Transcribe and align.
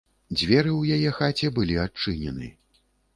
Дзверы 0.37 0.69
ў 0.75 0.81
яе 0.95 1.09
хаце 1.17 1.51
былі 1.57 1.77
адчынены. 1.83 2.49